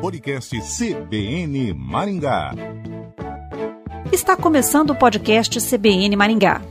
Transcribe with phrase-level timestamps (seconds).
[0.00, 2.52] Podcast CBN Maringá.
[4.12, 6.62] Está começando o podcast CBN Maringá.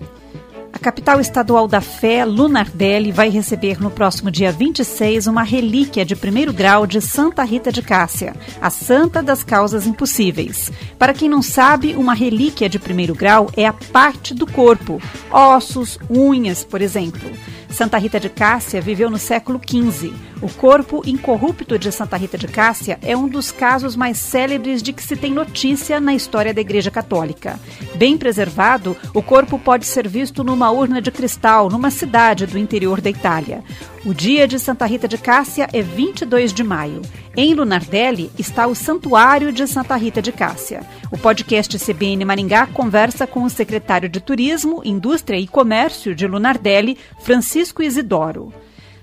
[0.71, 6.16] A capital estadual da fé, Lunardelli, vai receber no próximo dia 26 uma relíquia de
[6.16, 10.71] primeiro grau de Santa Rita de Cássia, a santa das causas impossíveis.
[10.98, 16.00] Para quem não sabe, uma relíquia de primeiro grau é a parte do corpo, ossos,
[16.09, 17.30] unhas, por exemplo.
[17.70, 20.13] Santa Rita de Cássia viveu no século XV.
[20.41, 24.93] O corpo incorrupto de Santa Rita de Cássia é um dos casos mais célebres de
[24.93, 27.59] que se tem notícia na história da Igreja Católica.
[27.95, 33.02] Bem preservado, o corpo pode ser visto numa urna de cristal numa cidade do interior
[33.02, 33.64] da Itália.
[34.08, 37.02] O dia de Santa Rita de Cássia é 22 de maio.
[37.36, 40.81] Em Lunardelli está o Santuário de Santa Rita de Cássia.
[41.11, 46.98] O podcast CBN Maringá conversa com o secretário de Turismo, Indústria e Comércio de Lunardelli,
[47.20, 48.53] Francisco Isidoro.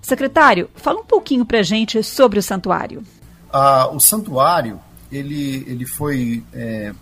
[0.01, 3.03] Secretário, fala um pouquinho para gente sobre o santuário.
[3.53, 4.81] Ah, o santuário
[5.13, 6.95] ele, ele foi é,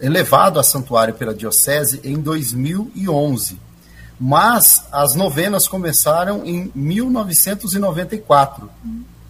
[0.00, 3.66] elevado a santuário pela Diocese em 2011
[4.18, 8.68] mas as novenas começaram em 1994.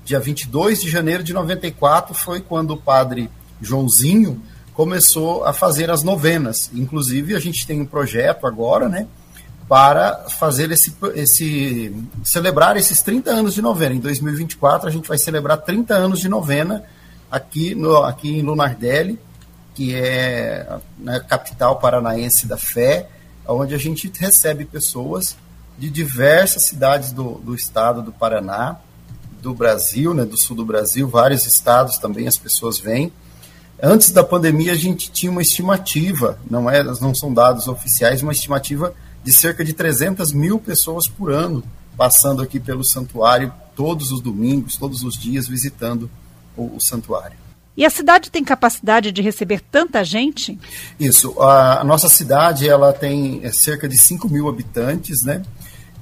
[0.05, 3.30] Dia 22 de janeiro de 94 foi quando o padre
[3.61, 6.70] Joãozinho começou a fazer as novenas.
[6.72, 9.06] Inclusive, a gente tem um projeto agora, né,
[9.69, 13.95] para fazer esse, esse celebrar esses 30 anos de novena.
[13.95, 16.83] Em 2024 a gente vai celebrar 30 anos de novena
[17.30, 19.19] aqui no aqui em Lunardelli,
[19.75, 23.08] que é a né, capital paranaense da fé
[23.48, 25.36] onde a gente recebe pessoas
[25.78, 28.77] de diversas cidades do, do estado do Paraná,
[29.40, 33.12] do Brasil, né, do sul do Brasil, vários estados também as pessoas vêm.
[33.80, 38.32] Antes da pandemia, a gente tinha uma estimativa, não, é, não são dados oficiais, uma
[38.32, 41.62] estimativa de cerca de 300 mil pessoas por ano
[41.98, 46.08] passando aqui pelo santuário todos os domingos, todos os dias, visitando
[46.56, 47.36] o, o santuário.
[47.78, 50.58] E a cidade tem capacidade de receber tanta gente?
[50.98, 51.40] Isso.
[51.40, 55.44] A, nossa cidade ela tem é, cerca de 5 mil habitantes, né?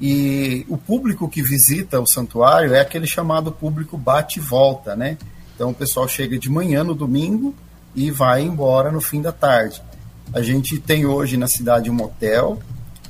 [0.00, 5.19] E o público que visita o santuário é aquele chamado público bate e volta, né?
[5.54, 7.54] Então o pessoal chega de manhã no domingo
[7.94, 9.82] e vai embora no fim da tarde.
[10.32, 12.59] A gente tem hoje na cidade um hotel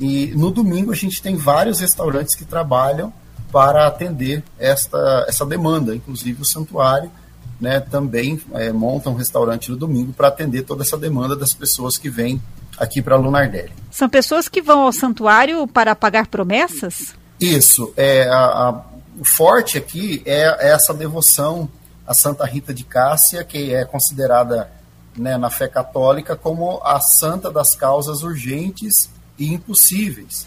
[0.00, 3.12] e no domingo a gente tem vários restaurantes que trabalham
[3.52, 7.12] para atender esta, essa demanda, inclusive o santuário
[7.60, 11.96] né, também é, monta um restaurante no domingo para atender toda essa demanda das pessoas
[11.96, 12.40] que vêm
[12.78, 13.72] aqui para Lunardelli.
[13.90, 17.14] São pessoas que vão ao santuário para pagar promessas?
[17.40, 17.92] Isso.
[17.96, 18.84] É, a, a,
[19.18, 21.68] o forte aqui é, é, essa devoção
[22.06, 24.70] a Santa Rita de Cássia, que é considerada
[25.16, 30.46] né, na fé católica como a santa das causas urgentes e impossíveis.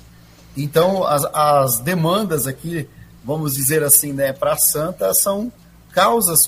[0.56, 2.88] Então, as, as demandas aqui,
[3.24, 5.52] vamos dizer assim, né, para a santa são
[5.92, 6.48] causas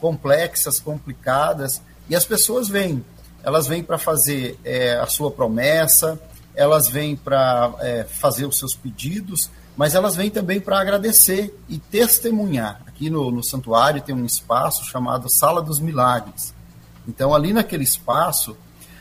[0.00, 3.04] complexas, complicadas, e as pessoas vêm.
[3.42, 6.20] Elas vêm para fazer é, a sua promessa,
[6.54, 11.78] elas vêm para é, fazer os seus pedidos, mas elas vêm também para agradecer e
[11.78, 12.80] testemunhar.
[12.86, 16.54] Aqui no, no santuário tem um espaço chamado Sala dos Milagres.
[17.06, 18.56] Então, ali naquele espaço,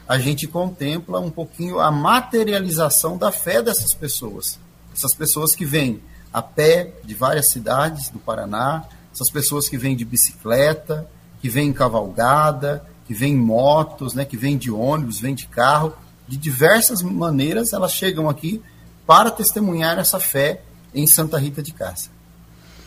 [0.08, 4.60] a gente contempla um pouquinho a materialização da fé dessas pessoas.
[4.94, 8.84] Essas pessoas que vêm a pé de várias cidades do Paraná,
[9.16, 11.10] essas pessoas que vêm de bicicleta,
[11.42, 15.48] que vêm em cavalgada, que vêm em motos, né, que vêm de ônibus, vêm de
[15.48, 15.94] carro,
[16.28, 18.62] de diversas maneiras elas chegam aqui
[19.08, 20.62] para testemunhar essa fé
[20.94, 22.12] em Santa Rita de Cássia.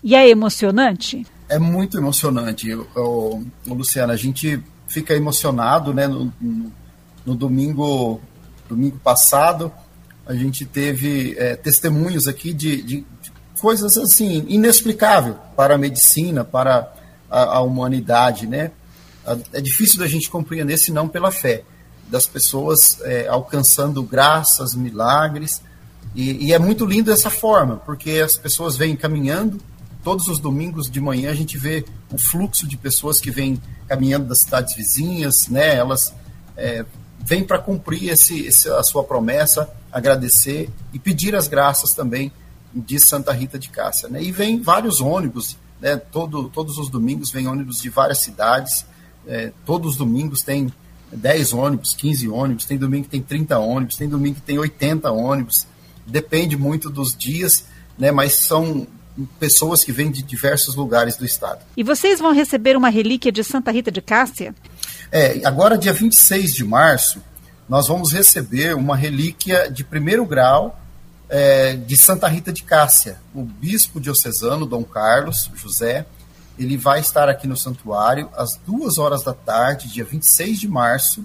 [0.05, 1.27] E é emocionante?
[1.49, 4.13] É muito emocionante, o, o, Luciana.
[4.13, 6.07] A gente fica emocionado, né?
[6.07, 6.73] No, no,
[7.25, 8.21] no domingo,
[8.69, 9.73] domingo passado,
[10.27, 13.07] a gente teve é, testemunhos aqui de, de,
[13.59, 16.93] coisas assim inexplicável para a medicina, para
[17.31, 18.71] a, a humanidade, né?
[19.53, 21.63] É difícil da gente compreender se não pela fé
[22.09, 25.61] das pessoas é, alcançando graças, milagres
[26.15, 29.61] e, e, é muito lindo dessa forma, porque as pessoas vêm caminhando
[30.03, 34.27] todos os domingos de manhã a gente vê o fluxo de pessoas que vêm caminhando
[34.27, 35.77] das cidades vizinhas, né?
[35.77, 36.15] Elas
[36.57, 36.85] é,
[37.21, 42.33] vêm para cumprir esse, esse, a sua promessa, agradecer e pedir as graças também
[42.75, 44.09] de Santa Rita de Cássia.
[44.09, 44.23] Né?
[44.23, 45.97] E vem vários ônibus, né?
[45.97, 48.85] Todo, todos os domingos vem ônibus de várias cidades,
[49.27, 50.73] é, todos os domingos tem
[51.13, 55.11] 10 ônibus, 15 ônibus, tem domingo que tem 30 ônibus, tem domingo que tem 80
[55.11, 55.67] ônibus,
[56.07, 57.65] depende muito dos dias,
[57.99, 58.11] né?
[58.11, 58.87] mas são
[59.39, 61.61] pessoas que vêm de diversos lugares do estado.
[61.77, 64.55] E vocês vão receber uma relíquia de Santa Rita de Cássia?
[65.11, 67.21] É, agora dia 26 de março,
[67.69, 70.81] nós vamos receber uma relíquia de primeiro grau
[71.29, 73.21] é, de Santa Rita de Cássia.
[73.35, 76.07] O bispo diocesano, Dom Carlos José,
[76.59, 81.25] ele vai estar aqui no santuário às duas horas da tarde, dia 26 de março,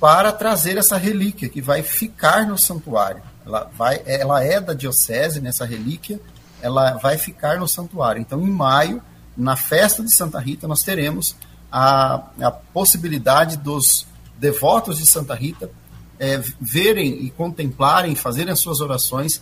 [0.00, 3.22] para trazer essa relíquia que vai ficar no santuário.
[3.44, 6.20] Ela, vai, ela é da diocese, nessa relíquia,
[6.60, 8.20] ela vai ficar no santuário.
[8.20, 9.02] Então, em maio,
[9.36, 11.36] na festa de Santa Rita, nós teremos
[11.70, 15.70] a, a possibilidade dos devotos de Santa Rita
[16.18, 19.40] é, verem e contemplarem, fazerem as suas orações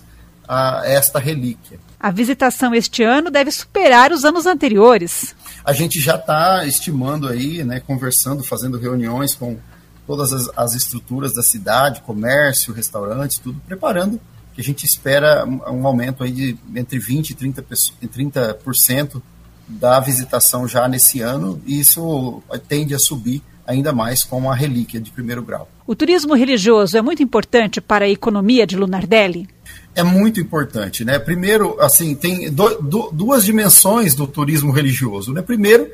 [0.49, 1.79] a esta relíquia.
[1.99, 5.35] A visitação este ano deve superar os anos anteriores.
[5.65, 9.59] A gente já está estimando aí, né, conversando, fazendo reuniões com
[10.07, 14.21] todas as, as, estruturas da cidade, comércio, restaurantes, tudo, preparando,
[14.55, 17.65] que a gente espera um, um aumento aí de entre 20% e 30%,
[18.07, 19.21] 30%
[19.67, 25.01] da visitação já nesse ano, e isso tende a subir ainda mais com a relíquia
[25.01, 25.69] de primeiro grau.
[25.87, 29.49] O turismo religioso é muito importante para a economia de Lunardelli?
[29.95, 31.19] É muito importante, né?
[31.19, 35.43] Primeiro, assim, tem do, do, duas dimensões do turismo religioso, né?
[35.43, 35.91] Primeiro,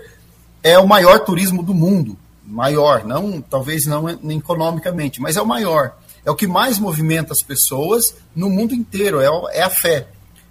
[0.62, 5.96] é o maior turismo do mundo, maior, não talvez não economicamente, mas é o maior.
[6.24, 10.08] É o que mais movimenta as pessoas no mundo inteiro, é, é a fé.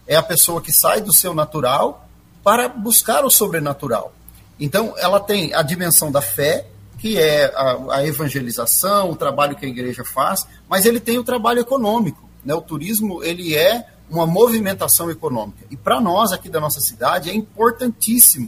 [0.08, 2.08] É a pessoa que sai do seu natural
[2.44, 4.14] para buscar o sobrenatural.
[4.60, 6.68] Então, ela tem a dimensão da fé,
[7.02, 11.24] que é a, a, evangelização, o trabalho que a igreja faz, mas ele tem o
[11.24, 12.30] trabalho econômico.
[12.46, 12.54] Né?
[12.54, 15.66] O turismo ele é uma movimentação econômica.
[15.72, 18.48] E para nós aqui da nossa cidade é importantíssimo.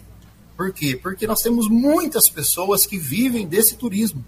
[0.56, 0.96] Por quê?
[1.02, 4.24] Porque nós temos muitas pessoas que vivem desse turismo.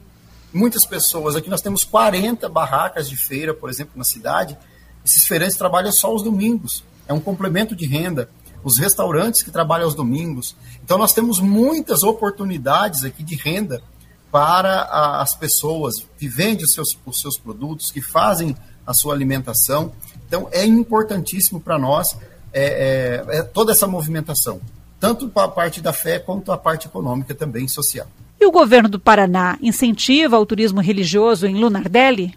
[0.51, 1.35] Muitas pessoas.
[1.35, 4.57] Aqui nós temos 40 barracas de feira, por exemplo, na cidade.
[5.05, 6.83] Esses feirantes trabalham só os domingos.
[7.07, 8.27] É um complemento de renda.
[8.63, 10.55] Os restaurantes que trabalham aos domingos.
[10.83, 13.83] Então nós temos muitas oportunidades aqui de renda
[14.31, 18.55] para a, as pessoas que vendem os seus, os seus produtos, que fazem
[18.85, 19.91] a sua alimentação.
[20.27, 22.07] Então, é importantíssimo para nós
[22.53, 24.61] é, é, é, toda essa movimentação,
[24.99, 28.07] tanto para a parte da fé quanto a parte econômica também social.
[28.39, 32.33] E o governo do Paraná incentiva o turismo religioso em Lunardelli?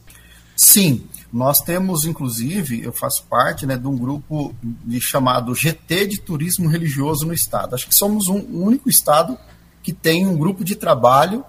[0.57, 6.21] Sim, nós temos, inclusive, eu faço parte né, de um grupo de, chamado GT de
[6.21, 7.75] Turismo Religioso no Estado.
[7.75, 9.39] Acho que somos um, um único Estado
[9.83, 11.45] que tem um grupo de trabalho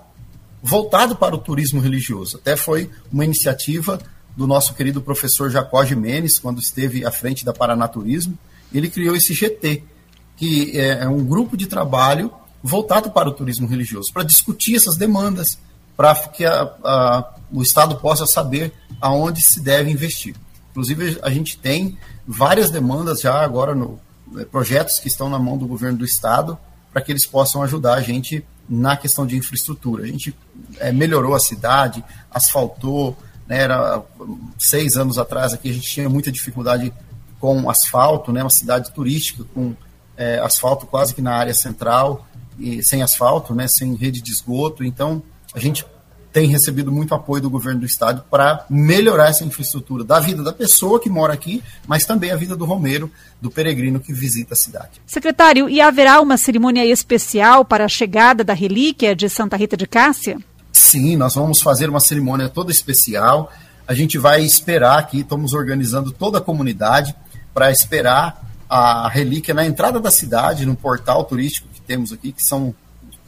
[0.62, 2.38] voltado para o turismo religioso.
[2.38, 4.00] Até foi uma iniciativa
[4.36, 8.38] do nosso querido professor Jacó Jimenez, quando esteve à frente da Paranaturismo.
[8.74, 9.84] Ele criou esse GT,
[10.38, 14.98] que é, é um grupo de trabalho voltado para o turismo religioso, para discutir essas
[14.98, 15.58] demandas,
[15.96, 20.36] para que a, a, o Estado possa saber aonde se deve investir.
[20.72, 21.98] Inclusive, a gente tem
[22.28, 24.00] várias demandas já agora no
[24.38, 26.58] é, projetos que estão na mão do governo do Estado
[26.92, 30.04] para que eles possam ajudar a gente na questão de infraestrutura.
[30.04, 30.36] A gente
[30.78, 34.04] é, melhorou a cidade, asfaltou, né, era
[34.60, 36.94] seis anos atrás aqui a gente tinha muita dificuldade
[37.40, 39.76] com asfalto, né, uma cidade turística com
[40.16, 42.28] é, asfalto quase que na área central
[42.60, 44.84] e sem asfalto, né, sem rede de esgoto.
[44.84, 45.86] Então a gente
[46.32, 50.54] tem recebido muito apoio do governo do estado para melhorar essa infraestrutura da vida da
[50.54, 53.12] pessoa que mora aqui, mas também a vida do romeiro,
[53.42, 55.02] do peregrino que visita a cidade.
[55.08, 59.88] Secretário, e haverá uma cerimônia especial para a chegada da relíquia de Santa Rita de
[59.88, 60.38] Cássia?
[60.72, 63.52] Sim, nós vamos fazer uma cerimônia toda especial.
[63.88, 67.16] A gente vai esperar aqui, estamos organizando toda a comunidade
[67.54, 72.44] para esperar a relíquia na entrada da cidade, no portal turístico que temos aqui, que
[72.44, 72.74] são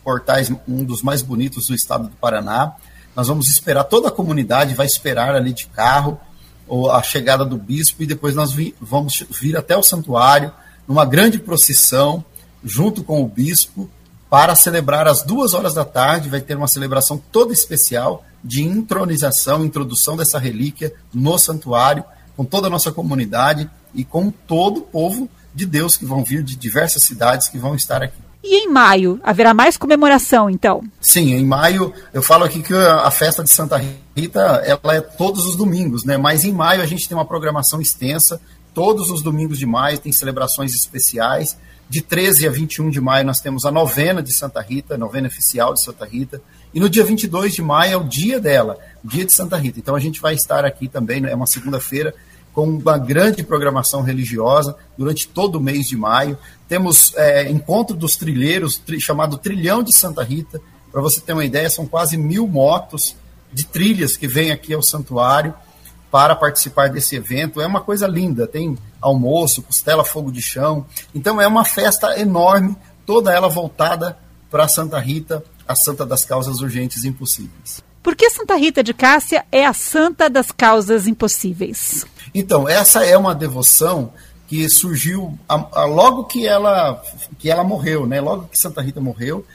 [0.03, 2.73] portais um dos mais bonitos do estado do Paraná.
[3.15, 6.19] Nós vamos esperar, toda a comunidade vai esperar ali de carro
[6.67, 10.51] ou a chegada do bispo e depois nós vi, vamos vir até o santuário
[10.87, 12.23] numa grande procissão
[12.63, 13.89] junto com o bispo
[14.29, 16.29] para celebrar às duas horas da tarde.
[16.29, 22.03] Vai ter uma celebração toda especial de intronização, introdução dessa relíquia no santuário,
[22.35, 26.43] com toda a nossa comunidade e com todo o povo de Deus que vão vir
[26.43, 28.30] de diversas cidades que vão estar aqui.
[28.43, 30.83] E em maio, haverá mais comemoração, então?
[30.99, 33.79] Sim, em maio, eu falo aqui que a festa de Santa
[34.15, 36.17] Rita, ela é todos os domingos, né?
[36.17, 38.41] Mas em maio a gente tem uma programação extensa,
[38.73, 41.57] todos os domingos de maio tem celebrações especiais.
[41.87, 45.73] De 13 a 21 de maio nós temos a novena de Santa Rita, novena oficial
[45.73, 46.41] de Santa Rita.
[46.73, 49.77] E no dia 22 de maio é o dia dela, dia de Santa Rita.
[49.77, 51.31] Então a gente vai estar aqui também, né?
[51.31, 52.15] é uma segunda-feira,
[52.53, 56.37] com uma grande programação religiosa durante todo o mês de maio.
[56.67, 60.61] Temos é, encontro dos trilheiros, tri, chamado Trilhão de Santa Rita.
[60.91, 63.15] Para você ter uma ideia, são quase mil motos
[63.53, 65.53] de trilhas que vêm aqui ao santuário
[66.09, 67.61] para participar desse evento.
[67.61, 70.85] É uma coisa linda, tem almoço, costela, fogo de chão.
[71.15, 74.17] Então é uma festa enorme, toda ela voltada
[74.49, 77.81] para Santa Rita, a santa das causas urgentes e impossíveis.
[78.03, 82.05] Por que Santa Rita de Cássia é a santa das causas impossíveis?
[82.33, 84.11] Então, essa é uma devoção
[84.47, 87.01] que surgiu a, a, logo que ela
[87.37, 88.19] que ela morreu, né?
[88.19, 89.45] Logo que Santa Rita morreu,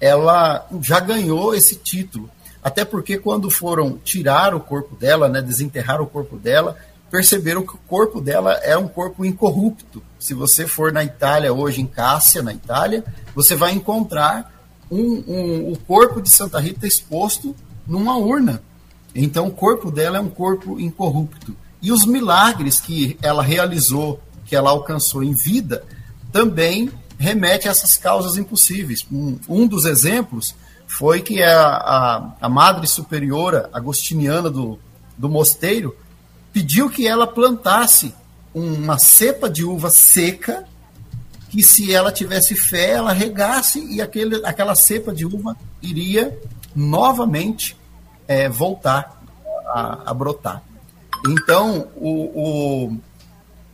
[0.00, 2.30] ela já ganhou esse título.
[2.62, 6.76] Até porque quando foram tirar o corpo dela, né, desenterrar o corpo dela,
[7.10, 10.02] perceberam que o corpo dela é um corpo incorrupto.
[10.18, 14.52] Se você for na Itália hoje, em Cássia, na Itália, você vai encontrar
[14.90, 17.54] um, um, o corpo de Santa Rita exposto
[17.86, 18.62] numa urna.
[19.14, 21.56] Então, o corpo dela é um corpo incorrupto.
[21.80, 25.84] E os milagres que ela realizou, que ela alcançou em vida,
[26.32, 29.06] também remete a essas causas impossíveis.
[29.10, 30.54] Um, um dos exemplos
[30.86, 34.78] foi que a, a, a madre superiora agostiniana do,
[35.16, 35.96] do mosteiro
[36.52, 38.14] pediu que ela plantasse
[38.54, 40.64] uma cepa de uva seca
[41.50, 46.36] que se ela tivesse fé, ela regasse e aquele, aquela cepa de uva iria
[46.76, 47.76] novamente
[48.28, 49.22] é, voltar
[49.66, 50.62] a, a, brotar.
[51.26, 52.10] Então, o,
[52.90, 52.96] o,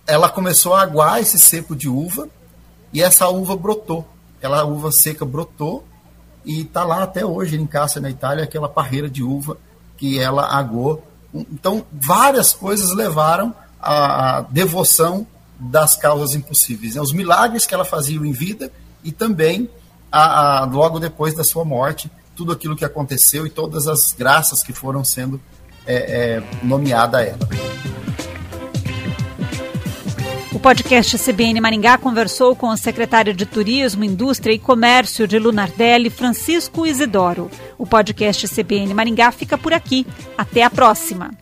[0.07, 2.29] ela começou a aguar esse cepo de uva
[2.93, 4.07] e essa uva brotou.
[4.39, 5.85] Aquela uva seca brotou
[6.45, 9.59] e está lá até hoje em Cássia, na Itália, aquela parreira de uva
[9.97, 11.07] que ela aguou.
[11.35, 15.27] Então, várias coisas levaram à devoção
[15.59, 16.95] das causas impossíveis.
[16.95, 17.01] Né?
[17.01, 18.71] Os milagres que ela fazia em vida
[19.03, 19.71] e também
[20.11, 24.63] a, a, logo depois da sua morte, tudo aquilo que aconteceu e todas as graças
[24.63, 25.41] que foram sendo
[25.87, 27.49] é, é, nomeadas a ela.
[30.53, 36.11] O podcast CBN Maringá conversou com o secretário de Turismo, Indústria e Comércio de Lunardelli,
[36.11, 37.51] Francisco Isidoro.
[37.79, 40.07] O podcast CBN Maringá fica por aqui.
[40.37, 41.42] Até a próxima.